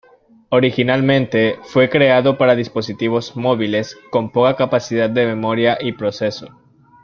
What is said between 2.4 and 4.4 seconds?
dispositivos móviles con